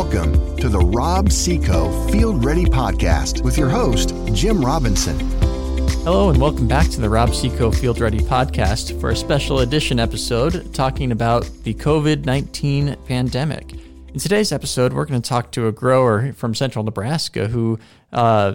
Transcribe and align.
Welcome 0.00 0.56
to 0.58 0.68
the 0.68 0.78
Rob-See-Co 0.78 2.06
Field 2.06 2.44
Ready 2.44 2.66
Podcast 2.66 3.42
with 3.42 3.58
your 3.58 3.68
host, 3.68 4.14
Jim 4.32 4.64
Robinson. 4.64 5.18
Hello, 6.04 6.30
and 6.30 6.40
welcome 6.40 6.68
back 6.68 6.88
to 6.90 7.00
the 7.00 7.10
Rob-See-Co 7.10 7.72
Field 7.72 7.98
Ready 7.98 8.20
Podcast 8.20 8.98
for 9.00 9.10
a 9.10 9.16
special 9.16 9.58
edition 9.58 9.98
episode 9.98 10.72
talking 10.72 11.10
about 11.10 11.50
the 11.64 11.74
COVID 11.74 12.24
19 12.24 12.94
pandemic. 13.08 13.72
In 14.14 14.20
today's 14.20 14.52
episode, 14.52 14.92
we're 14.92 15.04
going 15.04 15.20
to 15.20 15.28
talk 15.28 15.50
to 15.50 15.66
a 15.66 15.72
grower 15.72 16.32
from 16.32 16.54
central 16.54 16.84
Nebraska 16.84 17.48
who 17.48 17.80
uh, 18.12 18.54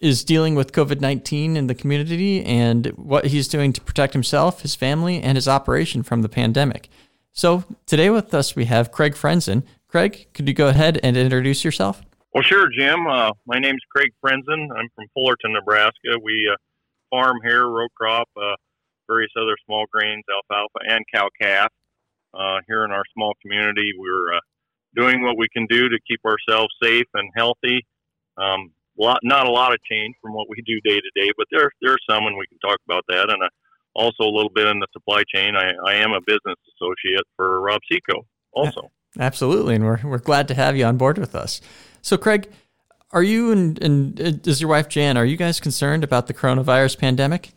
is 0.00 0.24
dealing 0.24 0.56
with 0.56 0.72
COVID 0.72 1.00
19 1.00 1.56
in 1.56 1.68
the 1.68 1.76
community 1.76 2.44
and 2.44 2.88
what 2.96 3.26
he's 3.26 3.46
doing 3.46 3.72
to 3.72 3.80
protect 3.80 4.14
himself, 4.14 4.62
his 4.62 4.74
family, 4.74 5.22
and 5.22 5.36
his 5.36 5.46
operation 5.46 6.02
from 6.02 6.22
the 6.22 6.28
pandemic. 6.28 6.88
So, 7.30 7.64
today 7.86 8.10
with 8.10 8.34
us, 8.34 8.56
we 8.56 8.64
have 8.64 8.90
Craig 8.90 9.14
Frenzen. 9.14 9.62
Craig, 9.92 10.26
could 10.32 10.48
you 10.48 10.54
go 10.54 10.68
ahead 10.68 10.98
and 11.02 11.18
introduce 11.18 11.66
yourself? 11.66 12.00
Well, 12.32 12.42
sure, 12.42 12.70
Jim. 12.74 13.06
Uh, 13.06 13.32
my 13.44 13.58
name's 13.58 13.82
Craig 13.94 14.10
Frenzen. 14.24 14.68
I'm 14.74 14.88
from 14.94 15.04
Fullerton, 15.12 15.52
Nebraska. 15.52 16.16
We 16.22 16.50
uh, 16.50 16.56
farm 17.10 17.36
here, 17.44 17.68
row 17.68 17.88
crop, 17.94 18.26
uh, 18.34 18.54
various 19.06 19.30
other 19.36 19.54
small 19.66 19.84
grains, 19.92 20.24
alfalfa, 20.34 20.78
and 20.88 21.04
cow 21.14 21.28
calf. 21.38 21.70
Uh, 22.32 22.60
here 22.66 22.86
in 22.86 22.90
our 22.90 23.02
small 23.12 23.34
community, 23.42 23.92
we're 23.98 24.34
uh, 24.34 24.40
doing 24.96 25.22
what 25.22 25.36
we 25.36 25.46
can 25.52 25.66
do 25.66 25.90
to 25.90 25.98
keep 26.08 26.20
ourselves 26.24 26.72
safe 26.82 27.04
and 27.12 27.30
healthy. 27.36 27.86
Um, 28.38 28.70
lot, 28.98 29.18
not 29.22 29.46
a 29.46 29.50
lot 29.50 29.74
of 29.74 29.78
change 29.82 30.14
from 30.22 30.32
what 30.32 30.48
we 30.48 30.62
do 30.64 30.80
day 30.88 31.00
to 31.00 31.20
day, 31.20 31.30
but 31.36 31.48
there 31.52 31.70
there's 31.82 32.00
some, 32.08 32.24
and 32.24 32.38
we 32.38 32.46
can 32.46 32.58
talk 32.60 32.78
about 32.88 33.04
that. 33.10 33.28
And 33.28 33.42
uh, 33.42 33.48
also 33.94 34.22
a 34.22 34.32
little 34.32 34.52
bit 34.54 34.68
in 34.68 34.78
the 34.78 34.86
supply 34.94 35.22
chain. 35.34 35.54
I, 35.54 35.72
I 35.86 35.94
am 35.96 36.12
a 36.12 36.20
business 36.22 36.56
associate 36.80 37.26
for 37.36 37.60
Rob-See-Co, 37.60 38.24
also. 38.54 38.90
Absolutely, 39.18 39.74
and 39.74 39.84
we're 39.84 40.00
we're 40.04 40.18
glad 40.18 40.48
to 40.48 40.54
have 40.54 40.76
you 40.76 40.84
on 40.84 40.96
board 40.96 41.18
with 41.18 41.34
us. 41.34 41.60
So, 42.00 42.16
Craig, 42.16 42.50
are 43.10 43.22
you 43.22 43.52
and, 43.52 43.82
and 43.82 44.46
is 44.46 44.60
your 44.60 44.70
wife 44.70 44.88
Jan? 44.88 45.16
Are 45.16 45.24
you 45.24 45.36
guys 45.36 45.60
concerned 45.60 46.02
about 46.02 46.26
the 46.26 46.34
coronavirus 46.34 46.98
pandemic? 46.98 47.50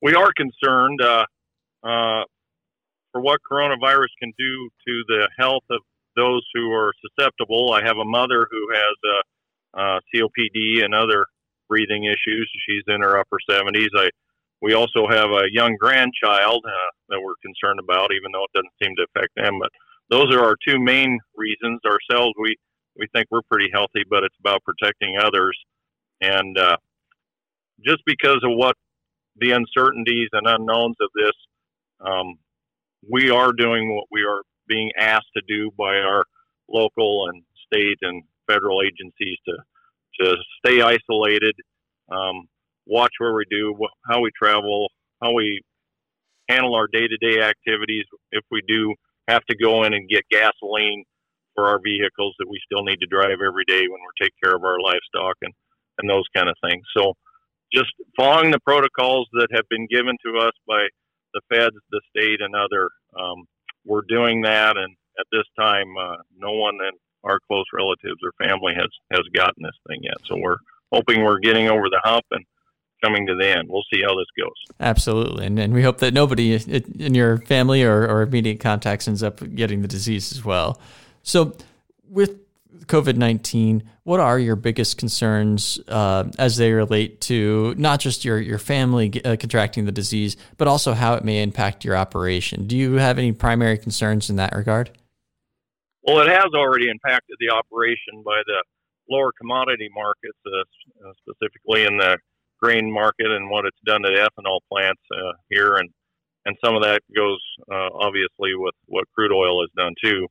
We 0.00 0.14
are 0.14 0.32
concerned 0.32 1.00
uh, 1.02 1.26
uh, 1.84 2.24
for 3.12 3.20
what 3.20 3.40
coronavirus 3.50 4.08
can 4.20 4.32
do 4.38 4.70
to 4.86 5.02
the 5.08 5.28
health 5.38 5.64
of 5.70 5.80
those 6.16 6.42
who 6.54 6.72
are 6.72 6.92
susceptible. 7.04 7.72
I 7.72 7.84
have 7.84 7.96
a 7.96 8.04
mother 8.04 8.46
who 8.50 8.68
has 8.72 8.96
uh, 9.04 9.80
uh, 9.80 10.00
COPD 10.14 10.84
and 10.84 10.94
other 10.94 11.26
breathing 11.68 12.04
issues. 12.04 12.50
She's 12.66 12.84
in 12.88 13.02
her 13.02 13.18
upper 13.18 13.38
70s. 13.50 13.88
I 13.96 14.08
we 14.60 14.74
also 14.74 15.06
have 15.08 15.30
a 15.30 15.44
young 15.52 15.76
grandchild 15.78 16.64
uh, 16.66 16.90
that 17.10 17.20
we're 17.22 17.38
concerned 17.42 17.78
about, 17.78 18.10
even 18.12 18.32
though 18.32 18.42
it 18.42 18.50
doesn't 18.54 18.74
seem 18.82 18.96
to 18.96 19.06
affect 19.06 19.30
them. 19.36 19.60
But 19.60 19.70
those 20.10 20.34
are 20.34 20.44
our 20.44 20.56
two 20.66 20.78
main 20.78 21.18
reasons. 21.36 21.80
Ourselves, 21.84 22.34
we 22.40 22.56
we 22.96 23.06
think 23.14 23.26
we're 23.30 23.42
pretty 23.50 23.68
healthy, 23.72 24.02
but 24.08 24.24
it's 24.24 24.34
about 24.40 24.62
protecting 24.64 25.16
others. 25.20 25.56
And 26.20 26.58
uh, 26.58 26.76
just 27.84 27.98
because 28.06 28.40
of 28.42 28.50
what 28.56 28.74
the 29.36 29.52
uncertainties 29.52 30.28
and 30.32 30.46
unknowns 30.46 30.96
of 31.00 31.10
this, 31.14 31.32
um, 32.00 32.34
we 33.08 33.30
are 33.30 33.52
doing 33.52 33.94
what 33.94 34.06
we 34.10 34.22
are 34.22 34.42
being 34.66 34.90
asked 34.98 35.30
to 35.36 35.42
do 35.46 35.70
by 35.78 35.96
our 35.96 36.24
local 36.68 37.28
and 37.28 37.42
state 37.66 37.98
and 38.02 38.22
federal 38.46 38.82
agencies 38.82 39.38
to 39.46 39.54
to 40.20 40.36
stay 40.58 40.80
isolated, 40.80 41.54
um, 42.10 42.48
watch 42.86 43.12
where 43.18 43.34
we 43.34 43.44
do, 43.48 43.74
how 44.08 44.20
we 44.20 44.30
travel, 44.36 44.90
how 45.22 45.32
we 45.32 45.60
handle 46.48 46.74
our 46.74 46.88
day-to-day 46.88 47.40
activities. 47.40 48.04
If 48.32 48.42
we 48.50 48.60
do 48.66 48.94
have 49.28 49.44
to 49.44 49.56
go 49.56 49.84
in 49.84 49.94
and 49.94 50.08
get 50.08 50.24
gasoline 50.30 51.04
for 51.54 51.68
our 51.68 51.78
vehicles 51.78 52.34
that 52.38 52.48
we 52.48 52.60
still 52.64 52.84
need 52.84 53.00
to 53.00 53.06
drive 53.06 53.38
every 53.44 53.64
day 53.66 53.82
when 53.82 54.00
we're 54.00 54.18
taking 54.20 54.38
care 54.42 54.54
of 54.54 54.64
our 54.64 54.80
livestock 54.80 55.36
and 55.42 55.52
and 55.98 56.08
those 56.08 56.24
kind 56.34 56.48
of 56.48 56.54
things. 56.62 56.84
So, 56.96 57.14
just 57.72 57.92
following 58.16 58.50
the 58.50 58.60
protocols 58.60 59.28
that 59.32 59.48
have 59.52 59.68
been 59.68 59.86
given 59.90 60.16
to 60.24 60.38
us 60.38 60.52
by 60.66 60.86
the 61.34 61.40
feds, 61.50 61.76
the 61.90 62.00
state, 62.16 62.40
and 62.40 62.54
other, 62.54 62.88
um, 63.18 63.44
we're 63.84 64.06
doing 64.08 64.42
that. 64.42 64.76
And 64.76 64.96
at 65.18 65.26
this 65.32 65.44
time, 65.58 65.88
uh, 66.00 66.16
no 66.36 66.52
one 66.52 66.76
in 66.76 66.92
our 67.24 67.38
close 67.48 67.66
relatives 67.72 68.20
or 68.22 68.32
family 68.46 68.74
has 68.74 68.88
has 69.12 69.22
gotten 69.34 69.62
this 69.62 69.76
thing 69.88 70.00
yet. 70.02 70.16
So 70.24 70.36
we're 70.36 70.58
hoping 70.92 71.24
we're 71.24 71.40
getting 71.40 71.68
over 71.68 71.88
the 71.90 72.00
hump 72.04 72.24
and 72.30 72.44
coming 73.02 73.26
to 73.26 73.34
the 73.34 73.48
end. 73.48 73.68
We'll 73.68 73.84
see 73.92 74.02
how 74.02 74.14
this 74.16 74.26
goes. 74.38 74.54
Absolutely, 74.80 75.46
and, 75.46 75.58
and 75.58 75.72
we 75.72 75.82
hope 75.82 75.98
that 75.98 76.14
nobody 76.14 76.54
in 76.54 77.14
your 77.14 77.38
family 77.38 77.82
or, 77.82 78.06
or 78.06 78.22
immediate 78.22 78.60
contacts 78.60 79.08
ends 79.08 79.22
up 79.22 79.40
getting 79.54 79.82
the 79.82 79.88
disease 79.88 80.32
as 80.32 80.44
well. 80.44 80.80
So, 81.22 81.56
with 82.08 82.38
COVID 82.86 83.16
19, 83.16 83.82
what 84.04 84.20
are 84.20 84.38
your 84.38 84.56
biggest 84.56 84.96
concerns 84.96 85.78
uh, 85.88 86.24
as 86.38 86.56
they 86.56 86.72
relate 86.72 87.20
to 87.22 87.74
not 87.76 88.00
just 88.00 88.24
your, 88.24 88.40
your 88.40 88.58
family 88.58 89.22
uh, 89.24 89.36
contracting 89.36 89.84
the 89.84 89.92
disease, 89.92 90.36
but 90.56 90.66
also 90.68 90.94
how 90.94 91.14
it 91.14 91.24
may 91.24 91.42
impact 91.42 91.84
your 91.84 91.96
operation? 91.96 92.66
Do 92.66 92.76
you 92.76 92.94
have 92.94 93.18
any 93.18 93.32
primary 93.32 93.78
concerns 93.78 94.30
in 94.30 94.36
that 94.36 94.54
regard? 94.54 94.90
Well, 96.02 96.20
it 96.20 96.28
has 96.28 96.46
already 96.54 96.88
impacted 96.88 97.36
the 97.38 97.50
operation 97.50 98.22
by 98.24 98.40
the 98.46 98.64
lower 99.10 99.32
commodity 99.38 99.88
markets, 99.94 100.38
uh, 100.46 101.12
specifically 101.20 101.84
in 101.84 101.98
the 101.98 102.18
grain 102.60 102.92
market 102.92 103.26
and 103.26 103.50
what 103.50 103.64
it's 103.64 103.78
done 103.84 104.02
to 104.02 104.08
the 104.08 104.28
ethanol 104.28 104.60
plants 104.70 105.02
uh, 105.12 105.32
here, 105.50 105.76
and 105.76 105.88
and 106.44 106.56
some 106.64 106.74
of 106.74 106.82
that 106.82 107.02
goes 107.14 107.40
uh, 107.70 107.90
obviously 107.94 108.54
with 108.54 108.74
what 108.86 109.04
crude 109.14 109.32
oil 109.32 109.62
has 109.62 109.70
done 109.76 109.94
too. 110.02 110.26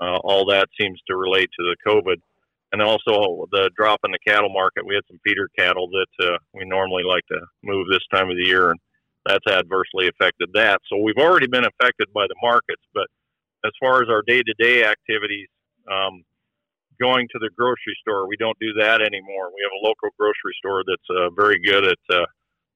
Uh, 0.00 0.18
all 0.24 0.44
that 0.46 0.68
seems 0.80 1.00
to 1.06 1.16
relate 1.16 1.48
to 1.56 1.62
the 1.62 1.76
COVID, 1.86 2.16
and 2.72 2.82
also 2.82 3.46
the 3.52 3.70
drop 3.76 4.00
in 4.04 4.10
the 4.10 4.18
cattle 4.26 4.52
market. 4.52 4.84
We 4.84 4.94
had 4.94 5.04
some 5.08 5.20
feeder 5.24 5.48
cattle 5.56 5.88
that 5.88 6.26
uh, 6.26 6.38
we 6.54 6.64
normally 6.64 7.04
like 7.04 7.26
to 7.30 7.40
move 7.62 7.86
this 7.88 8.04
time 8.12 8.30
of 8.30 8.36
the 8.36 8.46
year, 8.46 8.70
and 8.70 8.80
that's 9.24 9.46
adversely 9.46 10.08
affected 10.08 10.50
that. 10.54 10.80
So 10.88 10.98
we've 10.98 11.18
already 11.18 11.46
been 11.46 11.64
affected 11.64 12.12
by 12.12 12.26
the 12.26 12.34
markets, 12.42 12.82
but 12.94 13.06
as 13.64 13.70
far 13.78 14.02
as 14.02 14.08
our 14.08 14.22
day-to-day 14.26 14.84
activities, 14.84 15.46
um, 15.90 16.24
going 17.02 17.26
to 17.32 17.38
the 17.38 17.50
grocery 17.58 17.96
store, 18.00 18.28
we 18.28 18.36
don't 18.36 18.58
do 18.60 18.72
that 18.78 19.02
anymore. 19.02 19.50
We 19.50 19.66
have 19.66 19.74
a 19.74 19.86
local 19.86 20.10
grocery 20.18 20.54
store 20.58 20.82
that's 20.86 21.10
uh, 21.10 21.30
very 21.34 21.58
good 21.58 21.84
at 21.84 22.02
uh, 22.10 22.26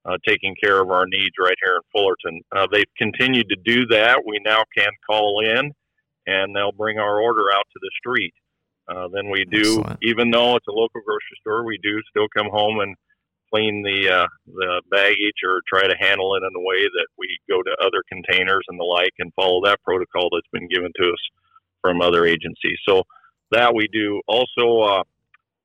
uh, 0.07 0.17
taking 0.27 0.55
care 0.63 0.81
of 0.83 0.91
our 0.91 1.07
needs 1.07 1.35
right 1.41 1.57
here 1.65 1.77
in 1.77 1.83
Fullerton. 1.93 2.41
Uh, 2.55 2.67
they've 2.71 2.95
continued 2.99 3.49
to 3.49 3.57
do 3.65 3.87
that. 3.87 4.23
We 4.27 4.41
now 4.45 4.63
can 4.77 4.91
call 5.09 5.43
in, 5.45 5.73
and 6.27 6.55
they'll 6.55 6.73
bring 6.73 6.99
our 6.99 7.21
order 7.21 7.45
out 7.55 7.65
to 7.73 7.79
the 7.81 7.91
street. 7.99 8.35
Uh, 8.89 9.09
then 9.13 9.31
we 9.31 9.45
do, 9.51 9.79
Excellent. 9.81 9.99
even 10.03 10.31
though 10.31 10.55
it's 10.57 10.69
a 10.69 10.73
local 10.73 11.01
grocery 11.05 11.39
store, 11.41 11.65
we 11.65 11.79
do 11.83 12.01
still 12.11 12.29
come 12.37 12.49
home 12.51 12.81
and 12.81 12.95
clean 13.53 13.83
the 13.83 14.11
uh, 14.11 14.27
the 14.47 14.83
baggage 14.91 15.41
or 15.47 15.61
try 15.69 15.87
to 15.87 15.97
handle 15.99 16.35
it 16.35 16.43
in 16.43 16.51
a 16.55 16.61
way 16.61 16.83
that 16.83 17.07
we 17.19 17.27
go 17.49 17.63
to 17.63 17.77
other 17.81 18.03
containers 18.09 18.65
and 18.69 18.79
the 18.79 18.85
like 18.85 19.15
and 19.19 19.33
follow 19.35 19.61
that 19.65 19.83
protocol 19.83 20.29
that's 20.33 20.51
been 20.53 20.69
given 20.69 20.91
to 21.01 21.09
us 21.09 21.23
from 21.81 22.01
other 22.01 22.27
agencies. 22.27 22.79
So 22.89 23.03
that 23.51 23.75
we 23.75 23.89
do. 23.93 24.21
Also, 24.27 24.81
uh, 24.81 25.03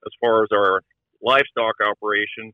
as 0.05 0.13
far 0.19 0.43
as 0.43 0.49
our 0.53 0.81
livestock 1.21 1.75
operation, 1.81 2.53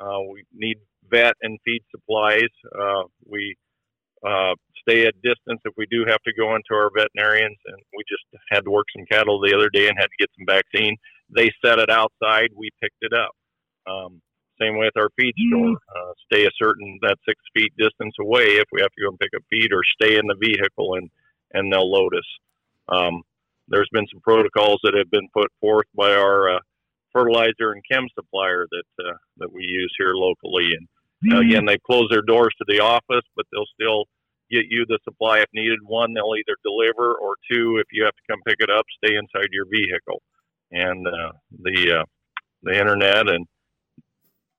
uh, 0.00 0.20
we 0.30 0.44
need 0.54 0.78
vet 1.10 1.34
and 1.42 1.58
feed 1.64 1.82
supplies. 1.90 2.50
Uh, 2.78 3.04
we 3.26 3.56
uh, 4.26 4.54
stay 4.82 5.06
at 5.06 5.14
distance 5.22 5.60
if 5.64 5.74
we 5.76 5.86
do 5.90 6.04
have 6.06 6.22
to 6.22 6.32
go 6.34 6.54
into 6.54 6.72
our 6.72 6.90
veterinarians. 6.94 7.58
And 7.66 7.76
we 7.96 8.04
just 8.08 8.24
had 8.50 8.64
to 8.64 8.70
work 8.70 8.86
some 8.96 9.06
cattle 9.10 9.40
the 9.40 9.54
other 9.54 9.70
day 9.70 9.88
and 9.88 9.96
had 9.98 10.06
to 10.06 10.18
get 10.18 10.30
some 10.36 10.46
vaccine. 10.46 10.96
They 11.34 11.50
set 11.64 11.78
it 11.78 11.90
outside. 11.90 12.50
We 12.56 12.70
picked 12.82 13.02
it 13.02 13.12
up. 13.12 13.34
Um, 13.86 14.20
same 14.60 14.76
with 14.76 14.92
our 14.96 15.08
feed 15.18 15.34
store. 15.48 15.70
Uh, 15.70 16.12
stay 16.30 16.44
a 16.44 16.50
certain 16.60 16.98
that 17.02 17.16
six 17.26 17.38
feet 17.54 17.72
distance 17.78 18.14
away 18.20 18.58
if 18.58 18.64
we 18.72 18.80
have 18.80 18.90
to 18.90 19.02
go 19.02 19.08
and 19.08 19.18
pick 19.18 19.30
up 19.36 19.42
feed, 19.48 19.72
or 19.72 19.82
stay 20.02 20.16
in 20.16 20.26
the 20.26 20.34
vehicle 20.40 20.94
and 20.94 21.10
and 21.52 21.72
they'll 21.72 21.90
load 21.90 22.12
us. 22.14 22.28
Um, 22.88 23.22
there's 23.68 23.88
been 23.92 24.06
some 24.12 24.20
protocols 24.20 24.80
that 24.82 24.94
have 24.94 25.10
been 25.10 25.28
put 25.32 25.50
forth 25.60 25.86
by 25.94 26.12
our 26.12 26.56
uh, 26.56 26.58
fertilizer 27.12 27.72
and 27.72 27.82
chem 27.90 28.06
supplier 28.14 28.66
that 28.70 29.04
uh, 29.06 29.16
that 29.38 29.52
we 29.52 29.62
use 29.62 29.92
here 29.98 30.14
locally. 30.14 30.70
And 30.76 31.32
uh, 31.32 31.40
again, 31.40 31.64
they 31.64 31.78
close 31.78 32.08
their 32.10 32.22
doors 32.22 32.54
to 32.58 32.64
the 32.68 32.80
office, 32.80 33.26
but 33.36 33.46
they'll 33.52 33.66
still 33.74 34.04
get 34.50 34.66
you 34.68 34.84
the 34.88 34.98
supply 35.04 35.40
if 35.40 35.48
needed. 35.52 35.78
One, 35.84 36.14
they'll 36.14 36.34
either 36.36 36.56
deliver, 36.64 37.14
or 37.14 37.34
two, 37.50 37.78
if 37.78 37.86
you 37.92 38.04
have 38.04 38.14
to 38.14 38.22
come 38.30 38.40
pick 38.46 38.56
it 38.60 38.70
up, 38.70 38.84
stay 39.02 39.14
inside 39.14 39.48
your 39.52 39.66
vehicle. 39.70 40.22
And 40.70 41.06
uh, 41.06 41.32
the 41.62 42.00
uh, 42.00 42.04
the 42.62 42.78
internet 42.78 43.28
and 43.28 43.46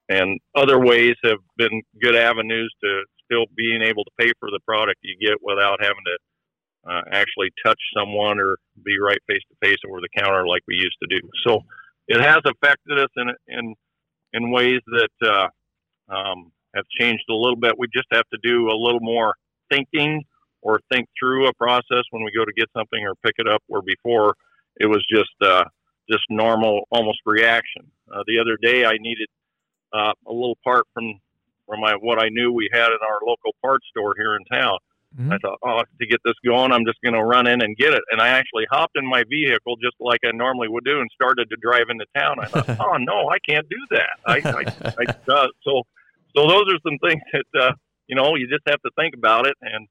and 0.10 0.40
other 0.56 0.80
ways 0.80 1.16
have 1.24 1.38
been 1.58 1.82
good 2.02 2.16
avenues 2.16 2.74
to 2.84 3.04
still 3.26 3.46
being 3.56 3.82
able 3.84 4.04
to 4.04 4.12
pay 4.20 4.32
for 4.40 4.50
the 4.50 4.60
product 4.66 4.98
you 5.04 5.16
get 5.22 5.38
without 5.42 5.78
having 5.82 6.04
to 6.06 6.18
uh, 6.90 7.02
actually 7.12 7.50
touch 7.64 7.80
someone 7.96 8.40
or 8.40 8.58
be 8.90 9.00
right 9.00 9.22
face 9.28 9.46
to 9.50 9.56
face 9.68 9.78
over 9.88 10.00
the 10.02 10.10
counter 10.18 10.48
like 10.48 10.64
we 10.68 10.76
used 10.76 10.98
to 11.04 11.10
do. 11.16 11.22
So 11.46 11.62
it 12.08 12.22
has 12.22 12.42
affected 12.46 13.00
us 13.00 13.12
in 13.18 13.28
in 13.48 13.76
in 14.34 14.52
ways 14.52 14.82
that 14.88 15.16
uh, 15.24 15.48
um, 16.14 16.52
have 16.76 16.86
changed 17.00 17.24
a 17.30 17.34
little 17.34 17.56
bit. 17.56 17.78
We 17.78 17.88
just 17.94 18.08
have 18.12 18.28
to 18.34 18.40
do 18.44 18.68
a 18.70 18.78
little 18.78 19.02
more 19.02 19.36
thinking 19.72 20.24
or 20.62 20.80
think 20.92 21.08
through 21.20 21.48
a 21.48 21.54
process 21.54 22.04
when 22.12 22.24
we 22.24 22.32
go 22.36 22.44
to 22.46 22.54
get 22.58 22.70
something 22.76 23.02
or 23.06 23.14
pick 23.24 23.36
it 23.38 23.48
up. 23.48 23.62
Where 23.68 23.82
before 23.82 24.36
it 24.78 24.88
was 24.88 25.06
just 25.10 25.36
uh, 25.42 25.66
just 26.10 26.24
normal, 26.30 26.88
almost 26.92 27.20
reaction. 27.26 27.92
Uh, 28.12 28.24
the 28.28 28.40
other 28.40 28.58
day, 28.62 28.86
I 28.86 28.98
needed 29.00 29.28
uh, 29.94 30.14
a 30.28 30.34
little 30.34 30.58
part 30.64 30.86
from 30.94 31.20
from 31.68 31.82
my 31.82 31.94
what 32.00 32.22
I 32.22 32.30
knew 32.30 32.52
we 32.52 32.70
had 32.74 32.88
in 32.88 32.98
our 33.08 33.20
local 33.26 33.54
parts 33.62 33.86
store 33.92 34.16
here 34.18 34.36
in 34.36 34.44
town. 34.46 34.78
Mm-hmm. 35.18 35.34
I 35.34 35.38
thought, 35.40 35.58
oh, 35.64 35.82
to 36.00 36.08
get 36.08 36.20
this 36.24 36.36
going, 36.46 36.72
I'm 36.72 36.86
just 36.86 37.02
going 37.04 37.16
to 37.16 37.24
run 37.24 37.48
in 37.48 37.62
and 37.64 37.76
get 37.76 37.94
it. 37.94 38.04
And 38.12 38.22
I 38.22 38.30
actually 38.30 38.66
hopped 38.72 38.96
in 38.96 39.08
my 39.08 39.24
vehicle 39.28 39.76
just 39.82 39.96
like 40.00 40.20
I 40.24 40.32
normally 40.32 40.68
would 40.68 40.86
do 40.86 41.00
and 41.00 41.10
started 41.14 41.50
to 41.50 41.58
drive 41.62 41.90
into 41.90 42.06
town. 42.16 42.38
I 42.40 42.46
thought, 42.46 42.70
oh 42.80 42.98
no, 42.98 43.30
I 43.30 43.40
can't 43.40 43.68
do 43.70 43.78
that. 43.92 44.10
I, 44.26 44.36
I, 44.46 44.94
I 45.00 45.32
uh, 45.32 45.48
so 45.64 45.84
so 46.36 46.48
those 46.48 46.66
are 46.68 46.80
some 46.86 46.98
things 47.04 47.22
that 47.34 47.62
uh, 47.62 47.72
you 48.08 48.16
know 48.16 48.36
you 48.36 48.48
just 48.48 48.68
have 48.68 48.82
to 48.82 48.92
think 48.98 49.16
about 49.16 49.48
it 49.48 49.56
and 49.62 49.88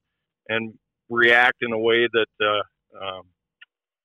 and 0.48 0.74
react 1.10 1.62
in 1.62 1.72
a 1.72 1.78
way 1.78 2.08
that 2.12 2.26
uh, 2.40 3.04
um, 3.04 3.22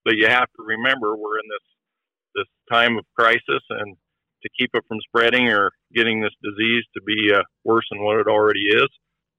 that 0.05 0.15
you 0.15 0.27
have 0.27 0.47
to 0.57 0.63
remember 0.63 1.15
we're 1.15 1.39
in 1.39 1.45
this 1.47 2.43
this 2.43 2.47
time 2.71 2.97
of 2.97 3.05
crisis 3.15 3.61
and 3.69 3.95
to 4.41 4.49
keep 4.57 4.71
it 4.73 4.83
from 4.87 4.97
spreading 5.07 5.47
or 5.47 5.71
getting 5.93 6.21
this 6.21 6.33
disease 6.43 6.83
to 6.95 7.01
be 7.01 7.31
uh, 7.33 7.41
worse 7.63 7.85
than 7.91 8.03
what 8.03 8.17
it 8.19 8.27
already 8.27 8.65
is. 8.67 8.87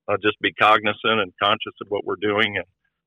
Uh, 0.08 0.16
just 0.22 0.38
be 0.40 0.52
cognizant 0.52 1.20
and 1.20 1.32
conscious 1.42 1.72
of 1.80 1.88
what 1.88 2.04
we're 2.04 2.20
doing 2.20 2.56
and 2.56 2.66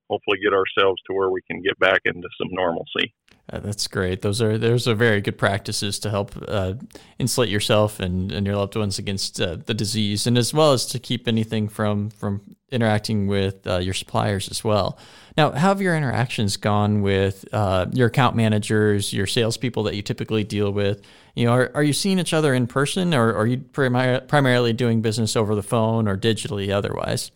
hopefully 0.09 0.39
get 0.43 0.53
ourselves 0.53 1.01
to 1.05 1.13
where 1.13 1.29
we 1.29 1.41
can 1.49 1.61
get 1.61 1.77
back 1.79 2.01
into 2.05 2.27
some 2.39 2.49
normalcy. 2.51 3.13
Uh, 3.51 3.59
that's 3.59 3.87
great. 3.87 4.21
Those 4.21 4.41
are 4.41 4.57
those 4.57 4.89
are 4.89 4.95
very 4.95 5.21
good 5.21 5.37
practices 5.37 5.99
to 5.99 6.09
help 6.09 6.31
uh, 6.49 6.73
insulate 7.17 7.49
yourself 7.49 7.99
and, 8.01 8.29
and 8.31 8.45
your 8.45 8.57
loved 8.57 8.75
ones 8.75 8.99
against 8.99 9.39
uh, 9.39 9.55
the 9.65 9.73
disease, 9.73 10.27
and 10.27 10.37
as 10.37 10.53
well 10.53 10.73
as 10.73 10.85
to 10.87 10.99
keep 10.99 11.29
anything 11.29 11.69
from 11.69 12.09
from 12.09 12.57
interacting 12.71 13.27
with 13.27 13.65
uh, 13.65 13.77
your 13.77 13.93
suppliers 13.93 14.49
as 14.49 14.65
well. 14.65 14.99
Now, 15.37 15.51
how 15.51 15.69
have 15.69 15.81
your 15.81 15.95
interactions 15.95 16.57
gone 16.57 17.01
with 17.01 17.45
uh, 17.53 17.85
your 17.93 18.07
account 18.07 18.35
managers, 18.35 19.13
your 19.13 19.27
salespeople 19.27 19.83
that 19.83 19.95
you 19.95 20.01
typically 20.01 20.43
deal 20.43 20.71
with? 20.71 21.01
You 21.35 21.45
know, 21.45 21.53
are, 21.53 21.71
are 21.73 21.83
you 21.83 21.93
seeing 21.93 22.19
each 22.19 22.33
other 22.33 22.53
in 22.53 22.67
person, 22.67 23.13
or 23.13 23.33
are 23.33 23.47
you 23.47 23.59
primar- 23.59 24.27
primarily 24.27 24.73
doing 24.73 25.01
business 25.01 25.37
over 25.37 25.55
the 25.55 25.63
phone 25.63 26.09
or 26.09 26.17
digitally 26.17 26.69
otherwise? 26.69 27.31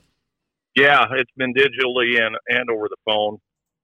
Yeah, 0.75 1.05
it's 1.13 1.31
been 1.37 1.53
digitally 1.53 2.21
and 2.21 2.35
and 2.49 2.69
over 2.69 2.89
the 2.89 2.97
phone 3.05 3.39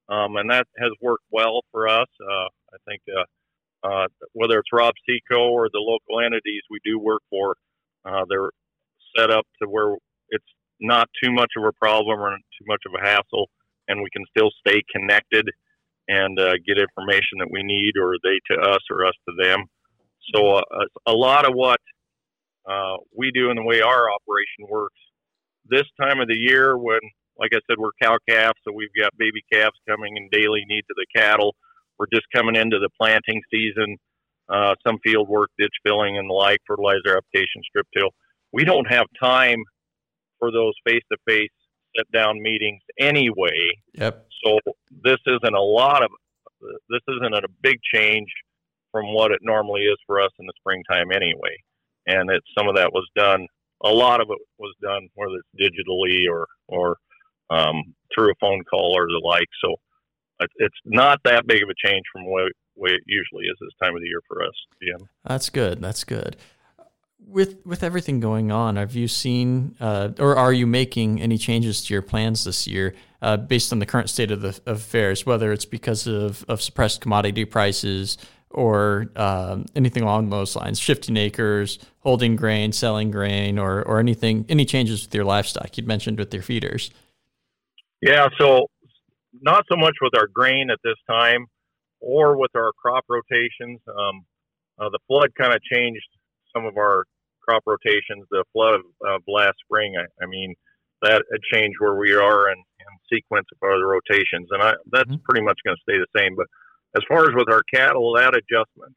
um, 0.08 0.36
and 0.36 0.50
that 0.50 0.66
has 0.78 0.90
worked 1.00 1.24
well 1.30 1.62
for 1.70 1.88
us. 1.88 2.08
Uh, 2.20 2.48
I 2.72 2.78
think 2.86 3.02
uh, 3.08 3.86
uh, 3.86 4.06
whether 4.32 4.58
it's 4.58 4.72
Rob 4.72 4.94
Seco 5.06 5.50
or 5.50 5.68
the 5.72 5.78
local 5.78 6.24
entities 6.24 6.62
we 6.70 6.78
do 6.84 6.98
work 6.98 7.22
for, 7.30 7.56
uh, 8.04 8.24
they're 8.28 8.50
set 9.16 9.30
up 9.30 9.46
to 9.62 9.68
where 9.68 9.94
it's 10.30 10.44
not 10.80 11.08
too 11.22 11.32
much 11.32 11.52
of 11.56 11.64
a 11.64 11.72
problem 11.72 12.20
or 12.20 12.30
too 12.36 12.64
much 12.66 12.82
of 12.86 12.92
a 12.94 13.04
hassle, 13.04 13.48
and 13.88 14.02
we 14.02 14.10
can 14.10 14.24
still 14.36 14.50
stay 14.66 14.82
connected 14.94 15.48
and 16.08 16.38
uh, 16.38 16.54
get 16.66 16.78
information 16.78 17.38
that 17.38 17.50
we 17.50 17.62
need, 17.62 17.92
or 18.00 18.14
they 18.22 18.38
to 18.50 18.60
us, 18.60 18.80
or 18.90 19.04
us 19.04 19.14
to 19.28 19.34
them. 19.42 19.64
So 20.34 20.54
uh, 20.54 20.62
a 21.06 21.12
lot 21.12 21.46
of 21.46 21.54
what 21.54 21.78
we 23.16 23.30
do 23.32 23.48
and 23.48 23.58
the 23.58 23.62
way 23.62 23.80
our 23.80 24.10
operation 24.12 24.68
works 24.68 24.98
this 25.68 25.86
time 26.00 26.20
of 26.20 26.28
the 26.28 26.34
year 26.34 26.76
when 26.76 27.00
like 27.38 27.50
I 27.52 27.60
said, 27.68 27.78
we're 27.78 27.90
cow 28.02 28.18
calf, 28.28 28.52
so 28.66 28.72
we've 28.74 28.94
got 28.98 29.16
baby 29.16 29.42
calves 29.52 29.76
coming 29.88 30.16
in 30.16 30.28
daily 30.30 30.64
need 30.66 30.82
to 30.82 30.94
the 30.96 31.06
cattle. 31.14 31.54
We're 31.98 32.06
just 32.12 32.26
coming 32.34 32.56
into 32.56 32.78
the 32.78 32.90
planting 33.00 33.40
season, 33.50 33.96
uh, 34.48 34.74
some 34.86 34.98
field 35.04 35.28
work, 35.28 35.50
ditch 35.58 35.74
filling, 35.86 36.18
and 36.18 36.28
the 36.28 36.34
like, 36.34 36.58
fertilizer 36.66 37.16
application, 37.16 37.62
strip 37.68 37.86
till. 37.96 38.10
We 38.52 38.64
don't 38.64 38.86
have 38.90 39.06
time 39.20 39.62
for 40.38 40.50
those 40.50 40.74
face 40.84 41.02
to 41.12 41.18
face 41.28 41.50
sit 41.96 42.10
down 42.12 42.40
meetings 42.42 42.82
anyway. 42.98 43.70
Yep. 43.94 44.26
So 44.44 44.58
this 45.04 45.18
isn't 45.26 45.54
a 45.54 45.60
lot 45.60 46.02
of 46.02 46.10
this 46.88 47.00
isn't 47.08 47.34
a 47.34 47.42
big 47.62 47.76
change 47.94 48.28
from 48.90 49.14
what 49.14 49.30
it 49.30 49.38
normally 49.42 49.82
is 49.82 49.96
for 50.06 50.20
us 50.20 50.30
in 50.38 50.46
the 50.46 50.52
springtime 50.58 51.12
anyway. 51.12 51.56
And 52.06 52.30
some 52.56 52.68
of 52.68 52.76
that 52.76 52.92
was 52.92 53.06
done. 53.16 53.46
A 53.84 53.90
lot 53.90 54.20
of 54.20 54.28
it 54.30 54.38
was 54.58 54.74
done 54.82 55.08
whether 55.14 55.34
it's 55.34 55.72
digitally 55.88 56.28
or 56.30 56.46
or 56.68 56.96
um, 57.50 57.94
through 58.14 58.30
a 58.30 58.34
phone 58.40 58.62
call 58.64 58.96
or 58.96 59.06
the 59.06 59.20
like. 59.24 59.48
So 59.62 59.74
it's 60.56 60.76
not 60.84 61.20
that 61.24 61.46
big 61.46 61.62
of 61.62 61.68
a 61.68 61.86
change 61.88 62.04
from 62.12 62.26
what 62.26 62.52
way 62.76 62.90
it 62.90 63.02
usually 63.06 63.44
is 63.44 63.56
this 63.60 63.70
time 63.82 63.94
of 63.94 64.00
the 64.00 64.08
year 64.08 64.20
for 64.26 64.42
us. 64.42 64.54
Yeah, 64.80 65.06
that's 65.24 65.50
good. 65.50 65.80
That's 65.80 66.04
good. 66.04 66.36
With 67.26 67.56
with 67.66 67.82
everything 67.82 68.20
going 68.20 68.50
on, 68.50 68.76
have 68.76 68.94
you 68.94 69.08
seen 69.08 69.76
uh, 69.80 70.10
or 70.18 70.36
are 70.36 70.52
you 70.52 70.66
making 70.66 71.20
any 71.20 71.36
changes 71.36 71.84
to 71.84 71.94
your 71.94 72.02
plans 72.02 72.44
this 72.44 72.66
year 72.66 72.94
uh, 73.20 73.36
based 73.36 73.72
on 73.72 73.80
the 73.80 73.86
current 73.86 74.08
state 74.08 74.30
of 74.30 74.40
the 74.40 74.60
of 74.66 74.78
affairs? 74.78 75.26
Whether 75.26 75.52
it's 75.52 75.66
because 75.66 76.06
of, 76.06 76.44
of 76.48 76.62
suppressed 76.62 77.00
commodity 77.00 77.44
prices 77.44 78.16
or 78.50 79.10
um, 79.16 79.66
anything 79.76 80.02
along 80.02 80.30
those 80.30 80.56
lines, 80.56 80.78
shifting 80.78 81.18
acres, 81.18 81.78
holding 81.98 82.34
grain, 82.34 82.72
selling 82.72 83.10
grain, 83.10 83.58
or 83.58 83.82
or 83.82 83.98
anything, 83.98 84.46
any 84.48 84.64
changes 84.64 85.04
with 85.04 85.14
your 85.14 85.24
livestock? 85.24 85.76
You'd 85.76 85.88
mentioned 85.88 86.18
with 86.18 86.32
your 86.32 86.42
feeders. 86.42 86.90
Yeah, 88.00 88.28
so 88.38 88.66
not 89.40 89.64
so 89.70 89.76
much 89.76 89.94
with 90.00 90.14
our 90.16 90.28
grain 90.28 90.70
at 90.70 90.78
this 90.84 90.96
time 91.08 91.46
or 92.00 92.38
with 92.38 92.50
our 92.54 92.72
crop 92.72 93.04
rotations. 93.08 93.80
Um, 93.88 94.24
uh, 94.78 94.88
the 94.90 94.98
flood 95.08 95.30
kind 95.36 95.52
of 95.52 95.60
changed 95.62 96.06
some 96.54 96.64
of 96.64 96.76
our 96.76 97.04
crop 97.42 97.62
rotations. 97.66 98.26
The 98.30 98.44
flood 98.52 98.74
of 98.74 98.82
uh, 99.06 99.18
last 99.26 99.56
spring, 99.64 99.94
I, 99.98 100.04
I, 100.22 100.26
mean, 100.28 100.54
that 101.02 101.22
changed 101.52 101.76
where 101.80 101.96
we 101.96 102.14
are 102.14 102.50
in, 102.50 102.58
in 102.58 103.16
sequence 103.16 103.46
of 103.52 103.68
other 103.68 103.86
rotations, 103.86 104.48
and 104.50 104.62
I, 104.62 104.74
that's 104.92 105.10
mm-hmm. 105.10 105.24
pretty 105.28 105.44
much 105.44 105.58
going 105.64 105.76
to 105.76 105.82
stay 105.82 105.98
the 105.98 106.18
same. 106.18 106.36
But 106.36 106.46
as 106.96 107.02
far 107.08 107.28
as 107.28 107.34
with 107.34 107.50
our 107.50 107.62
cattle, 107.72 108.14
that 108.14 108.34
adjustment, 108.34 108.94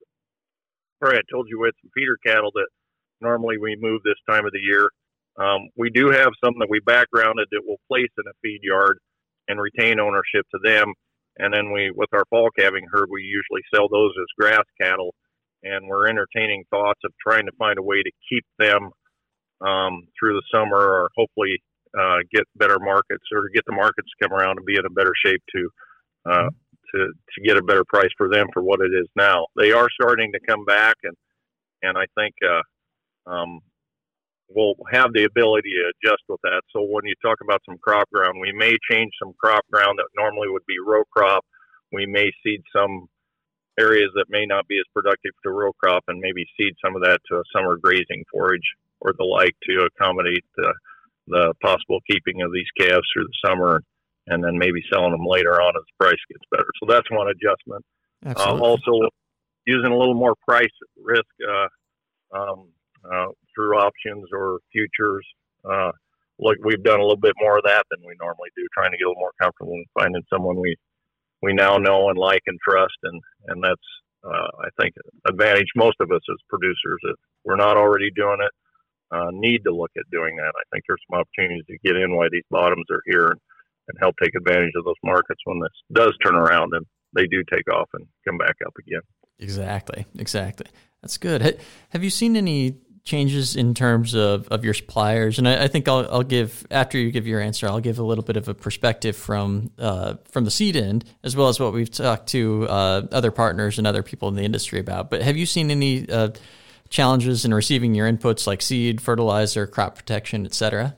right, 1.01 1.17
I 1.17 1.31
told 1.31 1.47
you 1.49 1.59
we 1.59 1.67
had 1.67 1.79
some 1.81 1.91
feeder 1.95 2.17
cattle 2.25 2.51
that 2.53 2.67
normally 3.21 3.57
we 3.57 3.77
move 3.79 4.01
this 4.03 4.19
time 4.29 4.45
of 4.45 4.51
the 4.51 4.61
year. 4.61 4.89
Um, 5.37 5.69
we 5.77 5.89
do 5.89 6.09
have 6.09 6.31
some 6.43 6.53
that 6.59 6.69
we 6.69 6.79
backgrounded 6.79 7.47
that 7.51 7.61
we'll 7.65 7.77
place 7.87 8.11
in 8.17 8.27
a 8.27 8.33
feed 8.41 8.59
yard 8.61 8.99
and 9.47 9.59
retain 9.59 9.99
ownership 9.99 10.45
to 10.51 10.59
them. 10.63 10.93
And 11.37 11.53
then 11.53 11.71
we, 11.71 11.91
with 11.95 12.09
our 12.13 12.25
fall 12.29 12.49
calving 12.57 12.85
herd, 12.91 13.07
we 13.09 13.23
usually 13.23 13.61
sell 13.73 13.87
those 13.87 14.11
as 14.19 14.27
grass 14.37 14.65
cattle. 14.79 15.15
And 15.63 15.87
we're 15.87 16.07
entertaining 16.07 16.63
thoughts 16.69 16.99
of 17.05 17.11
trying 17.25 17.45
to 17.45 17.51
find 17.57 17.79
a 17.79 17.83
way 17.83 18.01
to 18.03 18.11
keep 18.29 18.45
them 18.59 18.89
um, 19.61 20.01
through 20.19 20.33
the 20.33 20.43
summer, 20.53 20.77
or 20.77 21.09
hopefully 21.15 21.61
uh, 21.97 22.17
get 22.33 22.43
better 22.55 22.77
markets, 22.79 23.23
or 23.31 23.47
get 23.53 23.63
the 23.67 23.75
markets 23.75 24.07
to 24.09 24.27
come 24.27 24.37
around 24.37 24.57
and 24.57 24.65
be 24.65 24.75
in 24.75 24.85
a 24.85 24.89
better 24.89 25.13
shape 25.23 25.41
to 25.55 25.69
uh, 26.29 26.49
to 26.93 27.07
to 27.07 27.41
get 27.45 27.57
a 27.57 27.63
better 27.63 27.83
price 27.87 28.09
for 28.17 28.27
them 28.27 28.47
for 28.53 28.63
what 28.63 28.81
it 28.81 28.91
is 28.91 29.07
now. 29.15 29.45
They 29.55 29.71
are 29.71 29.87
starting 30.01 30.31
to 30.33 30.39
come 30.47 30.65
back, 30.65 30.95
and 31.03 31.15
and 31.83 31.97
I 31.97 32.05
think 32.17 32.33
uh, 32.43 33.31
um, 33.31 33.59
will 34.53 34.75
have 34.91 35.13
the 35.13 35.23
ability 35.23 35.69
to 35.69 35.91
adjust 35.91 36.23
with 36.27 36.39
that. 36.43 36.61
So 36.73 36.81
when 36.81 37.05
you 37.05 37.13
talk 37.21 37.37
about 37.43 37.61
some 37.65 37.77
crop 37.77 38.09
ground, 38.11 38.39
we 38.39 38.51
may 38.51 38.75
change 38.89 39.11
some 39.21 39.33
crop 39.39 39.65
ground 39.71 39.99
that 39.99 40.07
normally 40.15 40.49
would 40.49 40.65
be 40.67 40.75
row 40.85 41.03
crop. 41.11 41.45
We 41.91 42.05
may 42.05 42.31
seed 42.43 42.61
some 42.75 43.07
areas 43.79 44.11
that 44.15 44.25
may 44.29 44.45
not 44.45 44.67
be 44.67 44.77
as 44.77 44.93
productive 44.93 45.31
to 45.43 45.51
row 45.51 45.71
crop 45.73 46.03
and 46.07 46.19
maybe 46.19 46.45
seed 46.57 46.73
some 46.83 46.95
of 46.95 47.01
that 47.03 47.19
to 47.29 47.37
a 47.37 47.43
summer 47.55 47.77
grazing 47.77 48.23
forage 48.31 48.67
or 48.99 49.13
the 49.17 49.23
like 49.23 49.55
to 49.63 49.87
accommodate 49.87 50.45
the, 50.57 50.73
the 51.27 51.53
possible 51.61 51.99
keeping 52.09 52.41
of 52.41 52.51
these 52.53 52.67
calves 52.77 53.07
through 53.13 53.25
the 53.25 53.47
summer 53.49 53.81
and 54.27 54.43
then 54.43 54.57
maybe 54.57 54.83
selling 54.91 55.11
them 55.11 55.25
later 55.25 55.61
on 55.61 55.73
as 55.75 55.83
the 55.87 56.05
price 56.05 56.19
gets 56.29 56.45
better. 56.51 56.69
So 56.79 56.87
that's 56.87 57.09
one 57.09 57.27
adjustment. 57.27 57.83
Uh, 58.25 58.59
also, 58.59 59.09
using 59.65 59.91
a 59.91 59.97
little 59.97 60.13
more 60.13 60.35
price 60.47 60.69
risk 61.01 61.25
uh, 61.41 62.37
um, 62.37 62.69
uh, 63.03 63.27
through 63.55 63.77
options 63.77 64.27
or 64.33 64.59
futures. 64.71 65.25
Uh, 65.63 65.91
look, 66.39 66.57
we've 66.63 66.83
done 66.83 66.99
a 66.99 67.03
little 67.03 67.19
bit 67.19 67.33
more 67.39 67.57
of 67.57 67.63
that 67.65 67.85
than 67.91 67.99
we 68.05 68.15
normally 68.19 68.49
do, 68.55 68.65
trying 68.73 68.91
to 68.91 68.97
get 68.97 69.05
a 69.05 69.09
little 69.09 69.21
more 69.21 69.37
comfortable 69.41 69.73
in 69.73 69.85
finding 69.93 70.23
someone 70.31 70.59
we 70.59 70.75
we 71.41 71.53
now 71.53 71.77
know 71.77 72.09
and 72.09 72.17
like 72.17 72.41
and 72.47 72.59
trust, 72.67 72.97
and 73.03 73.21
and 73.47 73.63
that's 73.63 73.89
uh, 74.23 74.47
I 74.61 74.69
think 74.79 74.93
advantage 75.27 75.69
most 75.75 75.97
of 75.99 76.11
us 76.11 76.21
as 76.29 76.37
producers 76.49 76.99
if 77.03 77.15
we're 77.43 77.55
not 77.55 77.77
already 77.77 78.09
doing 78.15 78.37
it. 78.41 78.51
Uh, 79.11 79.27
need 79.33 79.61
to 79.65 79.75
look 79.75 79.91
at 79.97 80.09
doing 80.09 80.37
that. 80.37 80.53
I 80.55 80.63
think 80.71 80.85
there's 80.87 81.01
some 81.09 81.19
opportunities 81.19 81.65
to 81.67 81.77
get 81.83 81.97
in 81.97 82.15
while 82.15 82.29
these 82.31 82.47
bottoms 82.49 82.85
are 82.89 83.01
here 83.05 83.27
and, 83.27 83.41
and 83.89 83.97
help 83.99 84.15
take 84.23 84.33
advantage 84.35 84.71
of 84.77 84.85
those 84.85 84.95
markets 85.03 85.41
when 85.43 85.59
this 85.59 85.73
does 85.91 86.13
turn 86.23 86.35
around 86.35 86.71
and 86.73 86.85
they 87.13 87.27
do 87.27 87.43
take 87.51 87.69
off 87.73 87.89
and 87.93 88.07
come 88.25 88.37
back 88.37 88.55
up 88.65 88.71
again. 88.79 89.01
Exactly, 89.37 90.05
exactly. 90.17 90.67
That's 91.01 91.17
good. 91.17 91.59
Have 91.89 92.03
you 92.05 92.09
seen 92.09 92.37
any 92.37 92.75
changes 93.03 93.55
in 93.55 93.73
terms 93.73 94.13
of, 94.13 94.47
of 94.49 94.63
your 94.63 94.73
suppliers? 94.73 95.37
And 95.39 95.47
I, 95.47 95.63
I, 95.63 95.67
think 95.67 95.87
I'll, 95.87 96.07
I'll 96.11 96.23
give 96.23 96.65
after 96.71 96.97
you 96.97 97.11
give 97.11 97.27
your 97.27 97.41
answer, 97.41 97.67
I'll 97.67 97.79
give 97.79 97.99
a 97.99 98.03
little 98.03 98.23
bit 98.23 98.37
of 98.37 98.47
a 98.47 98.53
perspective 98.53 99.15
from 99.15 99.71
uh, 99.77 100.15
from 100.29 100.45
the 100.45 100.51
seed 100.51 100.75
end 100.75 101.05
as 101.23 101.35
well 101.35 101.47
as 101.47 101.59
what 101.59 101.73
we've 101.73 101.89
talked 101.91 102.27
to 102.29 102.67
uh, 102.69 103.07
other 103.11 103.31
partners 103.31 103.77
and 103.77 103.87
other 103.87 104.03
people 104.03 104.27
in 104.29 104.35
the 104.35 104.43
industry 104.43 104.79
about. 104.79 105.09
But 105.09 105.21
have 105.21 105.37
you 105.37 105.45
seen 105.45 105.71
any 105.71 106.09
uh, 106.09 106.29
challenges 106.89 107.45
in 107.45 107.53
receiving 107.53 107.95
your 107.95 108.11
inputs 108.11 108.47
like 108.47 108.61
seed, 108.61 109.01
fertilizer, 109.01 109.67
crop 109.67 109.95
protection, 109.95 110.45
et 110.45 110.53
cetera? 110.53 110.95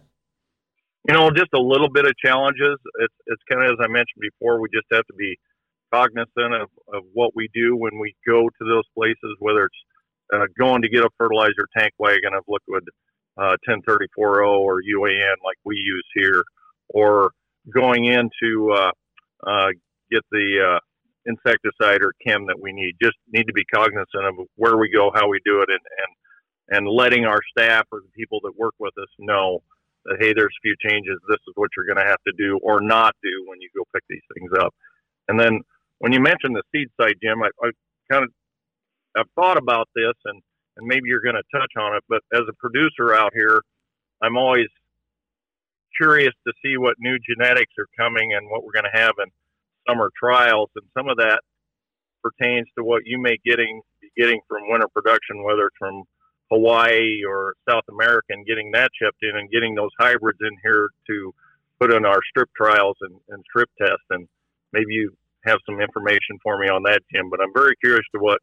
You 1.07 1.13
know, 1.13 1.29
just 1.31 1.50
a 1.53 1.60
little 1.60 1.89
bit 1.89 2.05
of 2.05 2.13
challenges. 2.17 2.77
It's 3.00 3.15
it's 3.27 3.41
kind 3.50 3.63
of 3.63 3.72
as 3.72 3.77
I 3.79 3.88
mentioned 3.88 4.22
before. 4.22 4.60
We 4.60 4.69
just 4.74 4.88
have 4.91 5.05
to 5.07 5.13
be 5.13 5.38
cognizant 5.93 6.53
of, 6.53 6.69
of 6.91 7.03
what 7.13 7.36
we 7.36 7.50
do 7.53 7.75
when 7.77 8.00
we 8.00 8.15
go 8.25 8.50
to 8.50 8.65
those 8.65 8.88
places, 8.95 9.38
whether 9.39 9.65
it's 9.65 9.77
uh, 10.34 10.46
going 10.58 10.82
to 10.82 10.89
get 10.89 11.03
a 11.03 11.10
fertilizer 11.18 11.68
tank 11.77 11.94
wagon 11.98 12.34
of 12.34 12.44
liquid 12.48 12.84
uh, 13.38 13.58
10340 13.65 14.48
or 14.48 14.82
UAN 14.82 15.36
like 15.44 15.58
we 15.65 15.75
use 15.75 16.06
here, 16.13 16.44
or 16.89 17.32
going 17.74 18.06
in 18.06 18.30
to 18.42 18.72
uh, 18.72 18.92
uh, 19.46 19.70
get 20.12 20.22
the 20.32 20.75
uh, 20.75 20.80
insecticide 21.25 22.01
or 22.01 22.13
chem 22.25 22.46
that 22.48 22.60
we 22.60 22.72
need. 22.72 22.96
Just 23.01 23.18
need 23.32 23.46
to 23.46 23.53
be 23.53 23.65
cognizant 23.65 24.25
of 24.25 24.36
where 24.56 24.77
we 24.77 24.89
go, 24.89 25.12
how 25.13 25.27
we 25.27 25.39
do 25.46 25.62
it, 25.62 25.70
and 25.70 25.80
and, 25.80 26.77
and 26.77 26.88
letting 26.88 27.25
our 27.25 27.39
staff 27.58 27.86
or 27.92 28.00
the 28.00 28.12
people 28.15 28.39
that 28.44 28.58
work 28.58 28.75
with 28.80 28.94
us 28.98 29.10
know 29.20 29.62
that 30.06 30.18
hey, 30.20 30.34
there's 30.34 30.53
a 30.53 30.63
few 30.63 30.75
changes. 30.84 31.18
This 31.27 31.39
is 31.48 31.53
what 31.56 31.70
you're 31.75 31.86
going 31.86 32.03
to 32.03 32.10
have 32.10 32.22
to 32.27 32.34
do 32.38 32.60
or 32.62 32.82
not 32.82 33.15
do 33.24 33.46
when 33.48 33.62
you 33.62 33.70
go 33.75 33.84
pick 33.94 34.03
these 34.10 34.24
things 34.36 34.51
up. 34.60 34.74
And 35.27 35.39
then 35.39 35.62
when 36.00 36.12
you 36.12 36.20
mentioned 36.20 36.56
the 36.56 36.63
seed 36.72 36.89
site, 37.00 37.15
Jim, 37.24 37.42
I, 37.42 37.50
I 37.63 37.72
kind 38.12 38.24
of 38.24 38.32
I've 39.17 39.29
thought 39.36 39.58
about 39.58 39.88
this, 39.96 40.13
and 40.25 40.41
and 40.77 40.88
maybe 40.88 41.03
you're 41.05 41.22
going 41.22 41.36
to 41.36 41.58
touch 41.60 41.72
on 41.77 41.96
it. 41.96 42.03
But 42.10 42.22
as 42.34 42.41
a 42.50 42.53
producer 42.53 43.13
out 43.13 43.32
here, 43.34 43.62
I'm 44.24 44.38
always 44.38 44.70
curious 45.96 46.34
to 46.48 46.53
see 46.65 46.77
what 46.77 46.96
new 47.00 47.17
genetics 47.20 47.74
are 47.77 47.88
coming 47.98 48.34
and 48.34 48.50
what 48.50 48.63
we're 48.63 48.74
going 48.74 48.89
to 48.91 49.00
have 49.00 49.13
in 49.20 49.29
summer 49.88 50.10
trials, 50.17 50.70
and 50.75 50.86
some 50.98 51.10
of 51.10 51.17
that 51.17 51.41
pertains 52.24 52.67
to 52.77 52.84
what 52.84 53.03
you 53.05 53.20
may 53.20 53.38
getting 53.46 53.82
be 54.01 54.10
getting 54.17 54.39
from 54.48 54.70
winter 54.70 54.88
production, 54.93 55.43
whether 55.43 55.67
it's 55.67 55.77
from 55.77 56.03
Hawaii 56.51 57.24
or 57.27 57.53
South 57.70 57.84
America, 57.89 58.27
and 58.29 58.46
getting 58.46 58.72
that 58.72 58.89
shipped 59.00 59.22
in 59.22 59.38
and 59.38 59.50
getting 59.51 59.75
those 59.75 59.91
hybrids 60.00 60.39
in 60.41 60.55
here 60.63 60.89
to 61.08 61.34
put 61.79 61.93
in 61.93 62.05
our 62.05 62.20
strip 62.29 62.50
trials 62.55 62.96
and, 63.01 63.15
and 63.29 63.43
strip 63.50 63.70
tests. 63.79 64.05
And 64.10 64.27
maybe 64.72 64.93
you 64.93 65.12
have 65.46 65.60
some 65.65 65.82
information 65.82 66.38
for 66.41 66.58
me 66.58 66.70
on 66.70 66.84
that, 66.84 67.01
Jim. 67.13 67.29
But 67.29 67.41
I'm 67.41 67.53
very 67.53 67.75
curious 67.84 68.05
to 68.15 68.22
what 68.22 68.39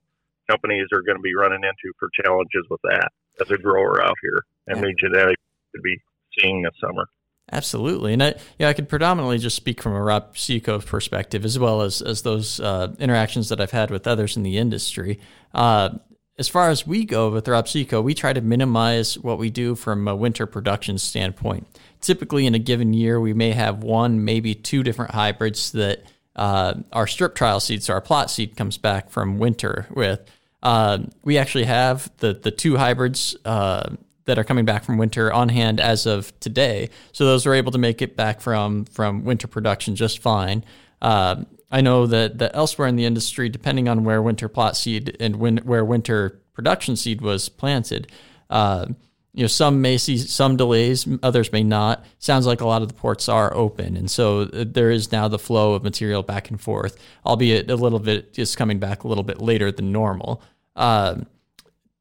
companies 0.51 0.87
are 0.93 1.03
going 1.03 1.17
to 1.17 1.23
be 1.23 1.35
running 1.35 1.63
into 1.63 1.95
for 1.99 2.09
challenges 2.23 2.65
with 2.71 2.81
that 2.83 3.11
as 3.41 3.51
a 3.51 3.59
grower 3.59 4.03
out 4.03 4.17
here 4.23 4.45
and 4.67 4.79
yeah. 4.79 4.87
the 4.87 4.95
genetics 4.99 5.43
to 5.75 5.81
be 5.81 5.97
seeing 6.39 6.63
this 6.63 6.73
summer. 6.81 7.07
Absolutely, 7.53 8.13
and 8.13 8.23
I, 8.23 8.35
yeah, 8.61 8.69
I 8.69 8.75
could 8.75 8.89
predominantly 8.89 9.39
just 9.39 9.57
speak 9.57 9.83
from 9.83 9.93
a 9.93 10.01
Rob-See-Co 10.01 10.81
perspective, 10.81 11.45
as 11.45 11.59
well 11.59 11.83
as 11.83 12.01
as 12.01 12.23
those 12.23 12.61
uh, 12.61 12.95
interactions 13.01 13.49
that 13.49 13.61
I've 13.61 13.73
had 13.73 13.91
with 13.91 14.07
others 14.07 14.37
in 14.37 14.45
the 14.45 14.57
industry. 14.57 15.19
Uh, 15.53 15.99
as 16.39 16.49
far 16.49 16.71
as 16.71 16.87
we 16.87 17.05
go 17.05 17.29
with 17.31 17.49
Rob-See-Co, 17.49 18.01
we 18.03 18.15
try 18.15 18.33
to 18.33 18.41
minimize 18.41 19.19
what 19.19 19.39
we 19.39 19.51
do 19.51 19.75
from 19.75 20.07
a 20.07 20.15
winter 20.15 20.47
production 20.47 20.97
standpoint. 20.97 21.67
Typically, 22.01 22.47
in 22.47 22.55
a 22.55 22.59
given 22.59 22.95
year, 22.95 23.21
we 23.21 23.35
may 23.35 23.51
have 23.51 23.83
one, 23.83 24.25
maybe 24.25 24.55
two 24.55 24.85
different 24.85 25.11
hybrids 25.11 25.73
that 25.73 26.05
uh, 26.37 26.75
our 26.93 27.09
strip 27.09 27.35
trial 27.35 27.59
seed, 27.59 27.83
so 27.83 27.93
our 27.93 28.01
plot 28.01 28.31
seed, 28.31 28.57
comes 28.57 28.79
back 28.79 29.11
from 29.11 29.39
winter 29.39 29.87
with. 29.91 30.21
Uh, 30.63 30.99
we 31.25 31.39
actually 31.39 31.65
have 31.65 32.11
the 32.19 32.35
the 32.35 32.51
two 32.51 32.77
hybrids 32.77 33.37
uh, 33.45 33.95
that 34.27 34.39
are 34.39 34.45
coming 34.45 34.65
back 34.65 34.85
from 34.85 34.99
winter 34.99 35.33
on 35.33 35.49
hand 35.49 35.81
as 35.81 36.07
of 36.07 36.39
today. 36.41 36.89
So 37.13 37.25
those 37.25 37.47
are 37.47 37.55
able 37.55 37.73
to 37.73 37.79
make 37.79 38.03
it 38.03 38.17
back 38.17 38.41
from 38.41 38.85
from 38.85 39.25
winter 39.25 39.49
production 39.49 39.97
just 39.97 40.21
fine. 40.21 40.65
Uh, 41.01 41.45
I 41.71 41.81
know 41.81 42.07
that, 42.07 42.39
that 42.39 42.51
elsewhere 42.55 42.89
in 42.89 42.97
the 42.97 43.05
industry, 43.05 43.49
depending 43.49 43.89
on 43.89 44.03
where 44.05 44.21
winter 44.21 44.49
plot 44.49 44.77
seed 44.77 45.17
and 45.21 45.37
when, 45.37 45.59
where 45.59 45.85
winter 45.85 46.41
production 46.53 46.97
seed 46.97 47.21
was 47.21 47.49
planted, 47.49 48.11
uh, 48.51 48.87
you 49.33 49.43
know, 49.43 49.49
some 49.49 49.81
may 49.81 49.97
see 49.97 50.19
some 50.19 50.57
delays, 50.57 51.07
others 51.23 51.53
may 51.53 51.63
not. 51.63 52.05
Sounds 52.19 52.47
like 52.47 52.61
a 52.61 52.67
lot 52.67 52.83
of 52.83 52.89
the 52.89 52.95
ports 52.95 53.29
are 53.29 53.55
open, 53.55 53.97
and 53.97 54.11
so 54.11 54.41
uh, 54.41 54.65
there 54.67 54.91
is 54.91 55.13
now 55.13 55.29
the 55.29 55.39
flow 55.39 55.75
of 55.75 55.85
material 55.85 56.23
back 56.23 56.51
and 56.51 56.61
forth, 56.61 56.97
albeit 57.25 57.71
a 57.71 57.77
little 57.77 58.01
bit 58.01 58.33
just 58.33 58.57
coming 58.57 58.79
back 58.79 59.05
a 59.05 59.09
little 59.09 59.23
bit 59.25 59.41
later 59.41 59.71
than 59.71 59.93
normal. 59.93 60.43
Uh, 60.75 61.17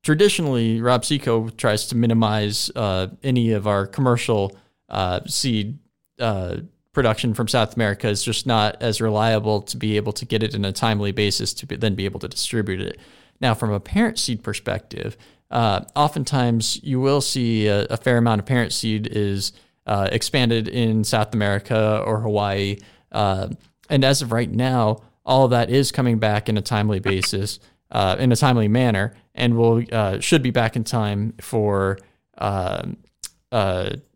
traditionally, 0.02 0.82
Rob-See-Co 0.82 1.50
tries 1.50 1.88
to 1.88 1.96
minimize 1.96 2.72
uh, 2.76 3.08
any 3.24 3.52
of 3.52 3.68
our 3.68 3.86
commercial 3.86 4.58
uh, 4.90 5.20
seed 5.28 5.78
uh, 6.20 6.58
production 6.94 7.36
from 7.36 7.48
South 7.48 7.76
America. 7.76 8.08
is 8.08 8.24
just 8.24 8.48
not 8.48 8.82
as 8.82 9.00
reliable 9.00 9.62
to 9.62 9.78
be 9.78 9.98
able 9.98 10.14
to 10.14 10.26
get 10.26 10.42
it 10.42 10.56
in 10.56 10.66
a 10.66 10.72
timely 10.72 11.12
basis 11.12 11.54
to 11.54 11.68
be, 11.68 11.76
then 11.76 11.94
be 11.94 12.06
able 12.06 12.20
to 12.20 12.28
distribute 12.28 12.82
it. 12.82 12.98
Now, 13.40 13.54
from 13.54 13.72
a 13.72 13.80
parent 13.80 14.20
seed 14.20 14.44
perspective, 14.44 15.16
uh, 15.52 15.82
oftentimes 15.96 16.82
you 16.84 17.00
will 17.00 17.22
see 17.22 17.68
a, 17.68 17.86
a, 17.86 17.98
fair 17.98 18.18
amount 18.18 18.40
of 18.40 18.46
parent 18.46 18.72
seed 18.72 19.08
is 19.08 19.52
uh, 19.88 20.08
expanded 20.12 20.68
in 20.68 21.04
South 21.04 21.34
America 21.34 22.04
or 22.06 22.20
Hawaii. 22.20 22.78
Uh, 23.12 23.50
and 23.90 24.04
as 24.04 24.22
of 24.22 24.32
right 24.32 24.52
now, 24.52 25.02
all 25.26 25.46
of 25.46 25.52
that 25.52 25.70
is 25.70 25.92
coming 25.92 26.20
back 26.20 26.50
in 26.50 26.58
a 26.58 26.62
timely 26.62 27.00
basis 27.00 27.60
uh, 27.92 28.16
in 28.20 28.32
a 28.32 28.36
timely 28.36 28.68
manner, 28.68 29.16
and 29.34 29.58
will 29.58 29.84
uh, 29.92 30.20
should 30.20 30.44
be 30.44 30.52
back 30.52 30.76
in 30.76 30.84
time 30.84 31.34
for 31.42 31.98
uh, 32.38 32.86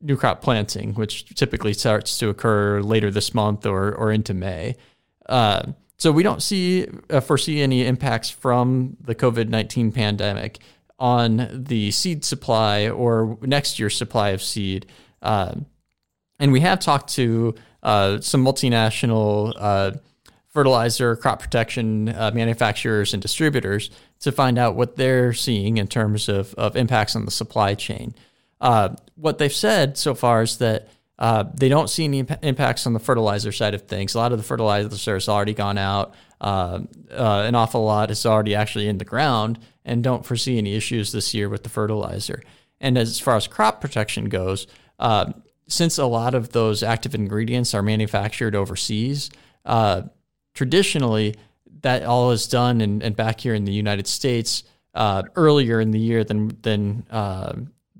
new 0.01 0.15
crop 0.15 0.41
planting, 0.41 0.93
which 0.93 1.33
typically 1.33 1.73
starts 1.73 2.19
to 2.19 2.29
occur 2.29 2.81
later 2.81 3.09
this 3.09 3.33
month 3.33 3.65
or 3.65 3.95
or 3.95 4.11
into 4.11 4.35
May. 4.35 4.75
So 5.97 6.11
we 6.11 6.21
don't 6.21 6.43
see 6.43 6.87
uh, 7.09 7.21
foresee 7.21 7.61
any 7.61 7.85
impacts 7.85 8.29
from 8.29 8.97
the 9.01 9.15
COVID 9.15 9.49
nineteen 9.49 9.91
pandemic 9.91 10.59
on 11.03 11.50
the 11.51 11.91
seed 11.91 12.24
supply 12.24 12.88
or 12.88 13.38
next 13.41 13.77
year's 13.77 13.95
supply 13.95 14.29
of 14.29 14.41
seed. 14.41 14.86
and 15.22 15.65
we 16.39 16.62
have 16.62 16.79
talked 16.79 17.13
to 17.13 17.53
some 17.83 18.43
multinational 18.43 19.53
fertilizer, 20.53 21.15
crop 21.15 21.41
protection 21.41 22.10
uh, 22.10 22.31
manufacturers, 22.33 23.13
and 23.13 23.22
distributors 23.22 23.89
to 24.19 24.31
find 24.31 24.57
out 24.57 24.75
what 24.75 24.95
they're 24.95 25.33
seeing 25.33 25.77
in 25.77 25.88
terms 25.88 26.29
of, 26.29 26.53
of 26.55 26.77
impacts 26.77 27.15
on 27.15 27.25
the 27.25 27.31
supply 27.31 27.74
chain. 27.74 28.13
Uh, 28.62 28.89
what 29.15 29.39
they've 29.39 29.53
said 29.53 29.98
so 29.98 30.13
far 30.13 30.43
is 30.43 30.57
that 30.57 30.88
uh, 31.19 31.43
they 31.53 31.69
don't 31.69 31.89
see 31.89 32.05
any 32.05 32.19
imp- 32.19 32.43
impacts 32.43 32.86
on 32.86 32.93
the 32.93 33.00
fertilizer 33.00 33.51
side 33.51 33.74
of 33.74 33.81
things. 33.83 34.13
A 34.13 34.17
lot 34.17 34.31
of 34.31 34.38
the 34.38 34.43
fertilizer 34.43 35.13
has 35.13 35.27
already 35.27 35.53
gone 35.53 35.77
out. 35.77 36.13
Uh, 36.39 36.81
uh, 37.12 37.43
an 37.45 37.55
awful 37.55 37.83
lot 37.83 38.12
is 38.12 38.25
already 38.25 38.55
actually 38.55 38.88
in 38.88 38.98
the 39.00 39.05
ground, 39.05 39.60
and 39.85 40.03
don't 40.03 40.25
foresee 40.25 40.57
any 40.57 40.75
issues 40.75 41.11
this 41.11 41.33
year 41.33 41.49
with 41.49 41.63
the 41.63 41.69
fertilizer. 41.69 42.41
And 42.79 42.97
as 42.97 43.19
far 43.19 43.35
as 43.35 43.47
crop 43.47 43.81
protection 43.81 44.29
goes, 44.29 44.67
uh, 44.99 45.33
since 45.67 45.97
a 45.97 46.05
lot 46.05 46.35
of 46.35 46.49
those 46.49 46.83
active 46.83 47.15
ingredients 47.15 47.73
are 47.73 47.81
manufactured 47.81 48.55
overseas, 48.55 49.29
uh, 49.65 50.03
traditionally 50.53 51.35
that 51.81 52.03
all 52.03 52.31
is 52.31 52.47
done 52.47 52.81
and, 52.81 53.03
and 53.03 53.15
back 53.15 53.41
here 53.41 53.53
in 53.53 53.65
the 53.65 53.71
United 53.71 54.07
States 54.07 54.63
uh, 54.93 55.23
earlier 55.35 55.79
in 55.79 55.91
the 55.91 55.99
year 55.99 56.23
than 56.23 56.57
than 56.61 57.05
uh, 57.09 57.53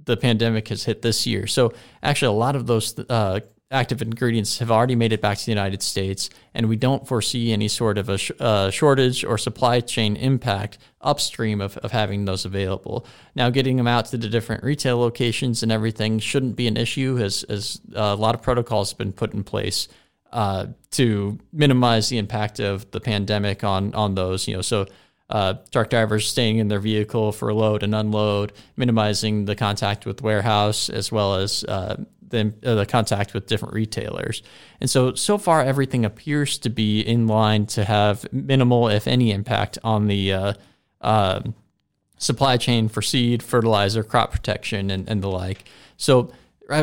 the 0.06 0.18
pandemic 0.18 0.68
has 0.68 0.84
hit 0.84 1.02
this 1.02 1.26
year. 1.26 1.48
So 1.48 1.74
actually, 2.02 2.36
a 2.36 2.40
lot 2.40 2.56
of 2.56 2.68
those 2.68 2.98
uh, 3.10 3.40
active 3.74 4.02
ingredients 4.02 4.60
have 4.60 4.72
already 4.72 4.96
made 4.96 5.12
it 5.12 5.22
back 5.22 5.38
to 5.38 5.46
the 5.46 5.52
United 5.52 5.82
States, 5.82 6.30
and 6.54 6.70
we 6.70 6.76
don't 6.76 7.08
foresee 7.08 7.52
any 7.52 7.68
sort 7.68 7.98
of 7.98 8.08
a 8.08 8.18
sh- 8.18 8.32
uh, 8.40 8.70
shortage 8.70 9.26
or 9.26 9.38
supply 9.38 9.82
chain 9.82 10.16
impact 10.16 10.78
upstream 11.02 11.60
of, 11.60 11.76
of 11.78 11.92
having 11.92 12.26
those 12.26 12.46
available. 12.46 13.06
Now, 13.36 13.50
getting 13.50 13.78
them 13.78 13.88
out 13.88 14.06
to 14.08 14.18
the 14.18 14.30
different 14.30 14.64
retail 14.64 15.00
locations 15.00 15.64
and 15.64 15.72
everything 15.72 16.20
shouldn't 16.20 16.56
be 16.56 16.68
an 16.68 16.78
issue, 16.78 17.18
as 17.20 17.44
as 17.44 17.82
a 17.94 18.16
lot 18.16 18.36
of 18.36 18.42
protocols 18.42 18.92
have 18.92 18.98
been 18.98 19.14
put 19.14 19.34
in 19.34 19.44
place 19.44 19.88
uh, 20.32 20.68
to 20.92 21.40
minimize 21.52 22.10
the 22.10 22.18
impact 22.18 22.60
of 22.60 22.90
the 22.92 23.02
pandemic 23.02 23.64
on 23.64 23.94
on 23.96 24.16
those. 24.16 24.48
You 24.48 24.56
know, 24.56 24.62
so 24.62 24.86
uh, 25.30 25.56
truck 25.72 25.90
drivers 25.90 26.28
staying 26.28 26.58
in 26.58 26.68
their 26.68 26.80
vehicle 26.80 27.32
for 27.32 27.54
load 27.54 27.82
and 27.82 27.96
unload, 27.96 28.54
minimizing 28.76 29.46
the 29.46 29.56
contact 29.56 30.06
with 30.06 30.22
warehouse 30.22 30.90
as 30.90 31.12
well 31.12 31.36
as 31.36 31.64
uh, 31.64 31.96
the, 32.30 32.54
uh, 32.64 32.76
the 32.76 32.86
contact 32.86 33.34
with 33.34 33.48
different 33.48 33.74
retailers. 33.74 34.44
And 34.80 34.90
so, 34.90 35.14
so 35.16 35.38
far, 35.38 35.62
everything 35.62 36.06
appears 36.06 36.58
to 36.60 36.70
be 36.70 37.02
in 37.02 37.28
line 37.28 37.66
to 37.68 37.84
have 37.84 38.32
minimal, 38.32 38.90
if 38.90 39.08
any, 39.08 39.32
impact 39.32 39.78
on 39.84 40.08
the 40.08 40.34
uh, 40.34 40.54
um, 41.02 41.56
supply 42.18 42.58
chain 42.58 42.90
for 42.90 43.02
seed, 43.02 43.44
fertilizer, 43.44 44.04
crop 44.04 44.32
protection, 44.32 44.90
and, 44.92 45.08
and 45.10 45.22
the 45.22 45.30
like. 45.30 45.66
So, 45.98 46.32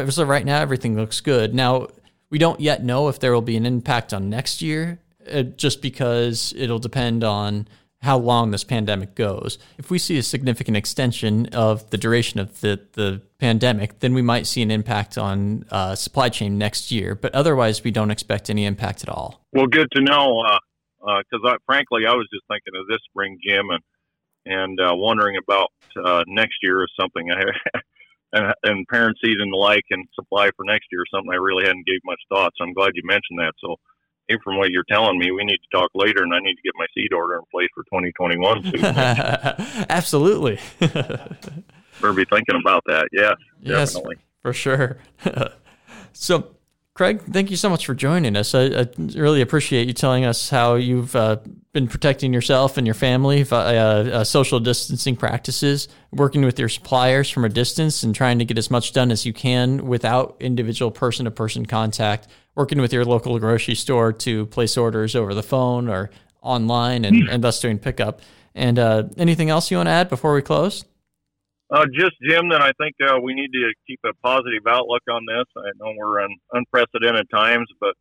so 0.08 0.24
right 0.24 0.44
now, 0.44 0.60
everything 0.60 0.96
looks 0.96 1.20
good. 1.20 1.54
Now, 1.54 1.88
we 2.30 2.38
don't 2.38 2.60
yet 2.60 2.84
know 2.84 3.08
if 3.08 3.18
there 3.18 3.32
will 3.32 3.42
be 3.42 3.56
an 3.56 3.66
impact 3.66 4.14
on 4.14 4.30
next 4.30 4.62
year, 4.62 5.00
uh, 5.30 5.42
just 5.42 5.82
because 5.82 6.54
it'll 6.56 6.78
depend 6.78 7.24
on 7.24 7.66
how 8.02 8.16
long 8.16 8.50
this 8.50 8.64
pandemic 8.64 9.14
goes. 9.14 9.58
If 9.78 9.90
we 9.90 9.98
see 9.98 10.16
a 10.16 10.22
significant 10.22 10.76
extension 10.76 11.46
of 11.46 11.88
the 11.90 11.98
duration 11.98 12.40
of 12.40 12.60
the, 12.60 12.80
the 12.92 13.20
pandemic, 13.38 14.00
then 14.00 14.14
we 14.14 14.22
might 14.22 14.46
see 14.46 14.62
an 14.62 14.70
impact 14.70 15.18
on 15.18 15.66
uh, 15.70 15.94
supply 15.94 16.30
chain 16.30 16.56
next 16.56 16.90
year. 16.90 17.14
But 17.14 17.34
otherwise, 17.34 17.84
we 17.84 17.90
don't 17.90 18.10
expect 18.10 18.48
any 18.48 18.64
impact 18.64 19.02
at 19.02 19.10
all. 19.10 19.44
Well, 19.52 19.66
good 19.66 19.88
to 19.92 20.02
know. 20.02 20.42
Because 21.00 21.44
uh, 21.44 21.48
uh, 21.48 21.56
frankly, 21.66 22.06
I 22.06 22.14
was 22.14 22.26
just 22.32 22.44
thinking 22.48 22.80
of 22.80 22.86
this 22.86 23.00
spring, 23.10 23.38
Jim, 23.46 23.68
and 23.70 23.82
and 24.46 24.80
uh, 24.80 24.94
wondering 24.94 25.36
about 25.36 25.68
uh, 26.02 26.24
next 26.26 26.56
year 26.62 26.80
or 26.80 26.88
something. 26.98 27.30
I 27.30 27.80
and, 28.32 28.54
and 28.62 28.88
parent 28.88 29.18
seed 29.22 29.36
and 29.38 29.52
the 29.52 29.56
like 29.56 29.84
and 29.90 30.06
supply 30.14 30.50
for 30.56 30.64
next 30.64 30.86
year 30.90 31.02
or 31.02 31.06
something 31.12 31.32
I 31.32 31.36
really 31.36 31.64
hadn't 31.66 31.86
gave 31.86 32.00
much 32.04 32.20
thought. 32.28 32.52
So 32.56 32.64
I'm 32.64 32.72
glad 32.72 32.92
you 32.94 33.02
mentioned 33.04 33.38
that. 33.38 33.52
So 33.60 33.76
from 34.42 34.56
what 34.56 34.70
you're 34.70 34.84
telling 34.84 35.18
me, 35.18 35.30
we 35.30 35.44
need 35.44 35.58
to 35.58 35.76
talk 35.76 35.90
later, 35.94 36.22
and 36.22 36.34
I 36.34 36.38
need 36.40 36.54
to 36.54 36.62
get 36.62 36.72
my 36.76 36.86
seed 36.94 37.12
order 37.12 37.36
in 37.36 37.42
place 37.50 37.68
for 37.74 37.84
2021. 37.84 38.72
Absolutely. 39.90 40.58
Better 40.80 42.12
be 42.12 42.24
thinking 42.24 42.56
about 42.60 42.82
that. 42.86 43.08
Yes, 43.12 43.34
yes 43.60 43.92
definitely. 43.92 44.16
For 44.42 44.52
sure. 44.52 44.98
so, 46.12 46.54
Craig, 47.00 47.22
thank 47.32 47.50
you 47.50 47.56
so 47.56 47.70
much 47.70 47.86
for 47.86 47.94
joining 47.94 48.36
us. 48.36 48.54
I, 48.54 48.64
I 48.64 48.88
really 48.98 49.40
appreciate 49.40 49.88
you 49.88 49.94
telling 49.94 50.26
us 50.26 50.50
how 50.50 50.74
you've 50.74 51.16
uh, 51.16 51.38
been 51.72 51.88
protecting 51.88 52.30
yourself 52.30 52.76
and 52.76 52.86
your 52.86 52.92
family 52.92 53.42
via 53.42 54.02
uh, 54.02 54.22
social 54.22 54.60
distancing 54.60 55.16
practices, 55.16 55.88
working 56.12 56.42
with 56.42 56.58
your 56.58 56.68
suppliers 56.68 57.30
from 57.30 57.46
a 57.46 57.48
distance, 57.48 58.02
and 58.02 58.14
trying 58.14 58.38
to 58.38 58.44
get 58.44 58.58
as 58.58 58.70
much 58.70 58.92
done 58.92 59.10
as 59.10 59.24
you 59.24 59.32
can 59.32 59.86
without 59.86 60.36
individual 60.40 60.90
person 60.90 61.24
to 61.24 61.30
person 61.30 61.64
contact, 61.64 62.28
working 62.54 62.82
with 62.82 62.92
your 62.92 63.06
local 63.06 63.38
grocery 63.38 63.76
store 63.76 64.12
to 64.12 64.44
place 64.44 64.76
orders 64.76 65.16
over 65.16 65.32
the 65.32 65.42
phone 65.42 65.88
or 65.88 66.10
online 66.42 67.06
and, 67.06 67.30
and 67.30 67.42
thus 67.42 67.62
doing 67.62 67.78
pickup. 67.78 68.20
And 68.54 68.78
uh, 68.78 69.04
anything 69.16 69.48
else 69.48 69.70
you 69.70 69.78
want 69.78 69.86
to 69.86 69.92
add 69.92 70.10
before 70.10 70.34
we 70.34 70.42
close? 70.42 70.84
Uh, 71.70 71.86
just 71.94 72.12
Jim, 72.28 72.48
that 72.48 72.62
I 72.62 72.72
think 72.82 72.96
uh, 73.06 73.20
we 73.22 73.32
need 73.32 73.52
to 73.52 73.72
keep 73.86 74.00
a 74.04 74.12
positive 74.26 74.66
outlook 74.68 75.02
on 75.08 75.22
this. 75.26 75.44
I 75.56 75.70
know 75.78 75.94
we're 75.96 76.24
in 76.24 76.36
unprecedented 76.52 77.28
times, 77.30 77.68
but 77.78 77.94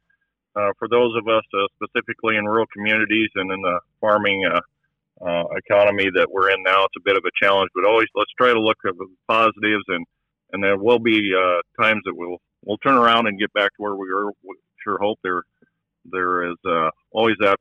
uh, 0.55 0.71
for 0.79 0.87
those 0.89 1.15
of 1.15 1.27
us 1.27 1.43
uh, 1.53 1.67
specifically 1.77 2.37
in 2.37 2.45
rural 2.45 2.65
communities 2.75 3.29
and 3.35 3.51
in 3.51 3.61
the 3.61 3.79
farming 4.01 4.43
uh, 4.51 4.61
uh, 5.23 5.43
economy 5.55 6.09
that 6.15 6.31
we're 6.31 6.49
in 6.49 6.63
now, 6.63 6.83
it's 6.85 6.95
a 6.97 7.05
bit 7.05 7.15
of 7.15 7.23
a 7.25 7.45
challenge. 7.45 7.69
But 7.75 7.85
always 7.85 8.07
let's 8.15 8.31
try 8.39 8.51
to 8.51 8.59
look 8.59 8.77
at 8.87 8.97
the 8.97 9.07
positives, 9.27 9.83
and 9.89 10.03
and 10.51 10.63
there 10.63 10.77
will 10.77 10.99
be 10.99 11.31
times 11.79 12.01
that 12.05 12.15
we'll 12.15 12.37
we'll 12.65 12.79
turn 12.79 12.97
around 12.97 13.27
and 13.27 13.39
get 13.39 13.53
back 13.53 13.69
to 13.69 13.83
where 13.83 13.95
we 13.95 14.11
were. 14.11 14.31
We 14.43 14.55
sure 14.83 14.97
hope 14.97 15.19
there 15.23 15.43
there 16.05 16.49
is 16.49 16.57
always 17.11 17.35
that 17.41 17.57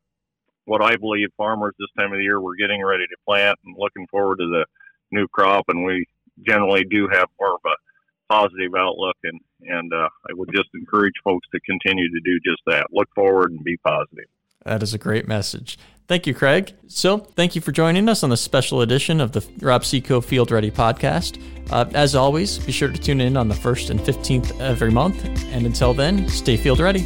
what 0.64 0.82
I 0.82 0.96
believe 0.96 1.28
farmers 1.36 1.74
this 1.78 1.88
time 1.98 2.12
of 2.12 2.18
the 2.18 2.24
year 2.24 2.40
we're 2.40 2.56
getting 2.56 2.82
ready 2.84 3.04
to 3.04 3.16
plant 3.26 3.58
and 3.64 3.76
looking 3.78 4.06
forward 4.10 4.36
to 4.38 4.46
the 4.46 4.64
new 5.12 5.26
crop, 5.28 5.64
and 5.68 5.84
we 5.84 6.06
generally 6.46 6.84
do 6.84 7.08
have 7.12 7.28
more 7.40 7.54
of 7.54 7.60
a 7.66 8.32
positive 8.32 8.74
outlook. 8.76 9.16
And 9.24 9.40
and 9.62 9.92
uh, 9.92 10.08
I 10.28 10.34
would 10.34 10.50
just 10.54 10.68
encourage 10.74 11.14
folks 11.24 11.46
to 11.52 11.60
continue 11.60 12.08
to 12.08 12.20
do 12.24 12.38
just 12.44 12.62
that. 12.66 12.86
Look 12.92 13.08
forward 13.14 13.50
and 13.50 13.62
be 13.64 13.76
positive. 13.78 14.26
That 14.64 14.82
is 14.82 14.94
a 14.94 14.98
great 14.98 15.26
message. 15.26 15.78
Thank 16.08 16.26
you, 16.26 16.34
Craig. 16.34 16.72
So, 16.88 17.18
thank 17.18 17.54
you 17.54 17.60
for 17.60 17.70
joining 17.70 18.08
us 18.08 18.22
on 18.22 18.30
this 18.30 18.40
special 18.40 18.80
edition 18.80 19.20
of 19.20 19.32
the 19.32 19.46
Rob-See-Co 19.60 20.22
Field 20.22 20.50
Ready 20.50 20.70
podcast. 20.70 21.40
Uh, 21.70 21.84
as 21.92 22.14
always, 22.14 22.58
be 22.58 22.72
sure 22.72 22.88
to 22.88 22.98
tune 22.98 23.20
in 23.20 23.36
on 23.36 23.48
the 23.48 23.54
1st 23.54 23.90
and 23.90 24.00
15th 24.00 24.58
every 24.58 24.90
month. 24.90 25.22
And 25.52 25.66
until 25.66 25.92
then, 25.92 26.26
stay 26.28 26.56
field 26.56 26.80
ready. 26.80 27.00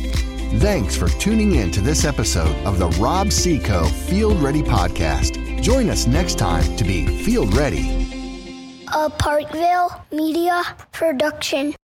Thanks 0.59 0.97
for 0.97 1.09
tuning 1.09 1.57
in 1.57 1.71
to 1.73 1.81
this 1.81 2.05
episode 2.05 2.55
of 2.65 2.79
the 2.79 2.89
Rob 3.01 3.33
Seco 3.33 3.85
Field 3.85 4.41
Ready 4.41 4.63
podcast. 4.63 5.42
Join 5.63 5.91
us 5.91 6.09
next 6.09 6.39
time 6.39 6.77
to 6.77 6.83
be 6.83 7.07
field 7.07 7.55
ready. 7.55 8.85
A 8.93 9.09
Parkville 9.09 10.05
Media 10.11 10.61
Production. 10.91 11.73